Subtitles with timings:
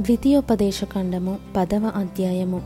[0.00, 2.62] ద్వితీయోపదేశకాండము పదవ అధ్యాయము.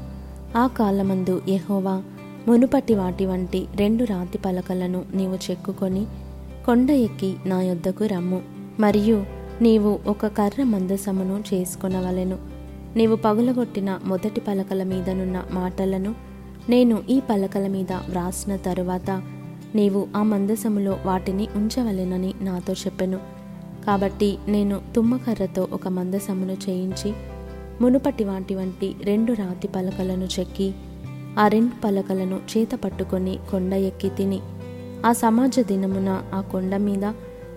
[0.57, 2.03] ఆ కాలమందు యహోవా
[2.49, 6.07] మునుపటి వాటి వంటి రెండు రాతి పలకలను నీవు చెక్కుకొని
[6.67, 8.43] కొండ ఎక్కి నా యొద్దకు రమ్ము.
[8.81, 9.25] మరియు
[9.63, 12.39] నీవు ఒక కర్ర మందసమును చేసుకొనవలెను.
[12.97, 16.15] నీవు పగులగొట్టిన మొదటి పలకల మీదనున్న మాటలను
[16.69, 19.23] నేను ఈ పలకల మీద వ్రాసిన తరువాత
[19.75, 23.42] నీవు ఆ మందసములో వాటిని ఉంచవలెనని నాతో చెప్పెను.
[23.85, 27.13] కాబట్టి నేను తుమ్మకర్రతో ఒక మందసమును చేయించి
[27.81, 30.73] మునుపటి వాటి వంటి రెండు రాతి పలకలను చెక్కి
[31.39, 34.41] ఆ రెండు పలకలను చేత పట్టుకొని కొండ ఎక్కి తిని
[35.07, 37.05] ఆ సమాజ దినమున ఆ కొండ మీద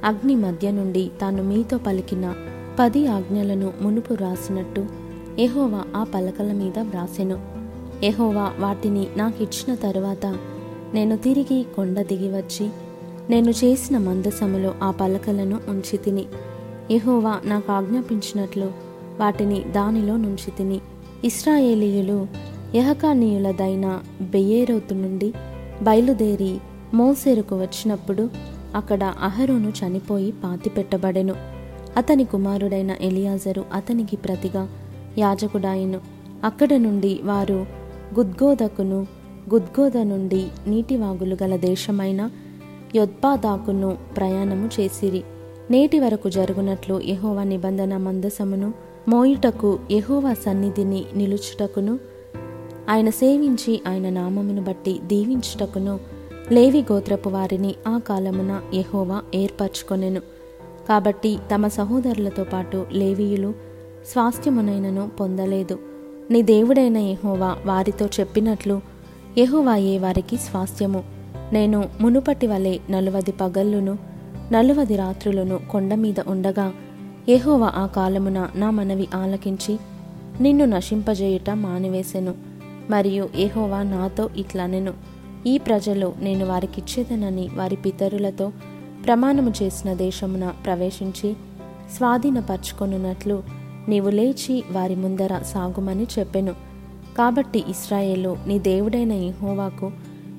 [0.03, 2.35] అగ్ని మధ్య నుండి తాను మీతో పలికిన
[2.79, 4.85] పది ఆజ్ఞలను మునుపు వ్రాసినట్టు
[5.39, 7.37] ఎహోవా ఆ పలకల మీద వ్రాసెను.
[8.03, 10.25] ఎహోవా వాటిని నాకిచ్చిన తరువాత
[10.93, 12.69] నేను తిరిగి కొండ దిగి వచ్చి
[13.29, 16.25] నేను చేసిన మందసములో ఆ పలకలను ఉంచి తిని.
[16.91, 18.71] యహోవా నాకు ఆజ్ఞాపించినట్లు
[19.19, 20.79] వాటిని దానిలో నుంచి తిని.
[21.23, 22.27] ఇస్రాయేలీయులు
[22.75, 25.33] యహకానీయులదైన బెయేరోతు నుండి
[25.81, 26.57] బయలుదేరి
[26.93, 28.29] మోసేరుకు వచ్చినప్పుడు
[28.75, 31.35] అక్కడ అహరోను చనిపోయి పాతిపెట్టబడెను
[31.97, 34.69] అతని కుమారుడైన ఎలియాజరు అతనికి ప్రతిగా
[35.17, 35.99] యాజకుడాయను.
[36.43, 37.65] అక్కడ నుండి వారు
[38.19, 39.07] గుద్గోదకును
[39.53, 42.29] గుద్గోద నుండి నీటివాగులు గల దేశమైన
[42.95, 45.23] యొద్బాదాకును ప్రయాణము చేసిరి.
[45.71, 48.73] నేటి వరకు జరుగునట్లు యహోవా నిబంధన మందసమును
[49.07, 51.99] మోయుటకు యహోవా సన్నిధిని నిలుచుటకును
[52.89, 55.99] ఆయన సేవించి ఆయన నామమును బట్టి దీవించుటకును
[56.51, 60.21] లేవి గోత్రపు వారిని ఆ కాలమున యహోవా ఏర్పరచుకొనెను.
[60.89, 63.53] కాబట్టి తమ సహోదరులతో పాటు లేవీయులు
[64.11, 65.79] స్వాస్థ్యమునైనను పొందలేదు.
[66.31, 68.81] నీ దేవుడైన యహోవా వారితో చెప్పినట్లు
[69.37, 71.14] యహోవాయే వారికి స్వాస్థ్యము.
[71.53, 73.97] నేను మునుపటి వలె నలువది పగళ్ళును
[74.51, 76.73] నలువది రాత్రులను కొండ మీద ఉండగా
[77.29, 79.79] ఏహోవ ఆ కాలమున నా మనవి ఆలకించి
[80.41, 82.33] నిన్ను నశింపజేయుట మానివేశెను
[82.89, 84.93] మరియు ఏహోవా నాతో ఇట్లనెను.
[85.47, 88.51] ఈ ప్రజలు నేను వారికిచ్చేదనని వారి పితరులతో
[89.05, 91.33] ప్రమాణము చేసిన దేశమున ప్రవేశించి
[91.97, 93.43] స్వాధీనపరచుకొనున్నట్లు
[93.89, 96.53] నీవు లేచి వారి ముందర సాగుమని చెప్పెను.
[97.17, 99.91] కాబట్టి ఇస్రాయేలు నీ దేవుడైన యెహోవాకు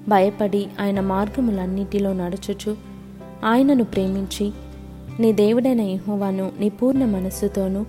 [0.09, 2.77] భయపడి ఆయన మార్గములన్నిటిలో నడుచుచు
[3.45, 4.53] ఆయనను ప్రేమించి
[5.21, 7.85] నీ దేవుడైన యహోవాను నీ పూర్ణ మనస్సుతోనూ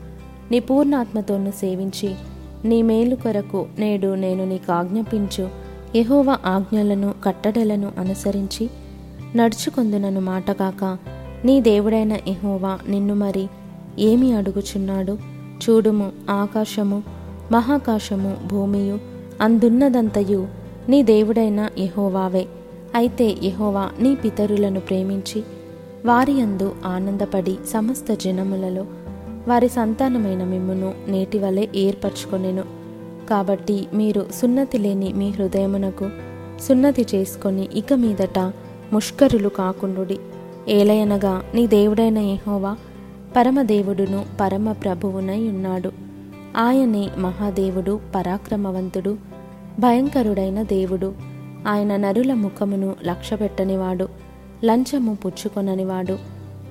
[0.52, 2.16] నీ పూర్ణాత్మతోనూ సేవించి
[2.66, 5.50] నీ మేలు కొరకు నేడు నేను నీకు ఆజ్ఞాపించు
[5.96, 8.70] యహోవ ఆజ్ఞలను కట్టడలను అనుసరించి
[9.36, 10.98] నడుచుకొందునను మాటగాక
[11.46, 13.48] నీ దేవుడైన యహోవా నిన్ను మరి
[14.00, 15.18] ఏమి అడుగుచున్నాడు?
[15.64, 17.04] చూడుము ఆకాశము
[17.52, 19.00] మహాకాశము భూమియు
[19.42, 20.48] అందున్నదంతయు
[20.90, 22.46] నీ దేవుడైన యహోవావే.
[22.96, 25.44] అయితే యహోవా నీ పితరులను ప్రేమించి
[26.06, 28.86] వారి అందు ఆనందపడి సమస్త జనములలో
[29.48, 32.64] వారి సంతానమైన మిమ్మును నేటి వలె ఏర్పరచుకొనెను.
[33.30, 36.10] కాబట్టి మీరు సున్నతి లేని మీ హృదయమునకు
[36.68, 38.40] సున్నతి చేసుకొని ఇక మీదట
[38.94, 40.20] ముష్కరులు కాకుండుడి.
[40.68, 42.78] ఏలయనగా నీ దేవుడైన యహోవా
[43.36, 45.92] పరమదేవుడును పరమ ప్రభువునై ఉన్నాడు.
[46.58, 49.37] ఆయనే మహాదేవుడు పరాక్రమవంతుడు
[49.80, 51.14] భయంకరుడైన దేవుడు.
[51.68, 54.08] ఆయన నరుల ముఖమును లక్ష్యపెట్టనివాడు
[54.66, 56.18] లంచము పుచ్చుకొననివాడు.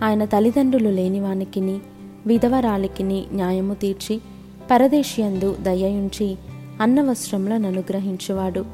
[0.05, 1.79] ఆయన తల్లిదండ్రులు లేనివానికిని
[2.27, 4.21] విధవరాలికిని న్యాయము తీర్చి
[4.71, 6.37] పరదేశియందు దయయుంచి
[6.81, 8.65] అన్నవస్త్రములను అనుగ్రహించువాడు.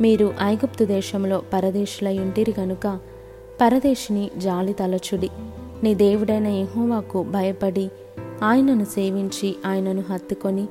[0.00, 2.98] మీరు ఐగుప్తు దేశంలో పరదేశులయుంటిరి గనుక
[3.60, 5.30] పరదేశిని జాలి తలచుడి.
[5.82, 7.90] నీ దేవుడైన యహోవాకు భయపడి
[8.42, 10.66] ఆయనను సేవించి ఆయనను హత్తుకొని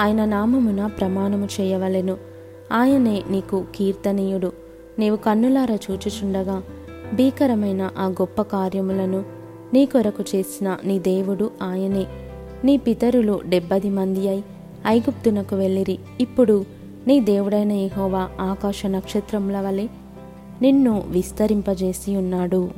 [0.00, 2.31] ఆయన నామమున ప్రమాణము చేయవలెను.
[2.72, 4.52] ఆయనే నీకు కీర్తనీయుడు.
[4.98, 6.62] నీవు కన్నులారా చూచుచుండగా
[7.14, 9.24] భీకరమైన ఆ గొప్ప కార్యములను
[9.74, 12.06] నీ కొరకు చేసిన నీ దేవుడు ఆయనే.
[12.64, 14.44] నీ పితరులు డెబ్బది మంది అయి
[14.86, 15.98] ఐగుప్తునకు వెళ్ళిరి.
[16.20, 16.64] ఇప్పుడు
[17.06, 19.86] నీ దేవుడైన యెహోవా ఆకాశ నక్షత్రముల వలె
[20.62, 22.70] నిన్ను విస్తరింపజేసి ఉన్నాడు.